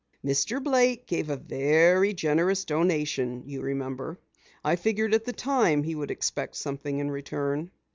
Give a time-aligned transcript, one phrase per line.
[0.25, 0.59] "Mr.
[0.63, 4.17] Blake gave a very generous donation, you remember.
[4.65, 7.69] I figured at the time he would expect something in return."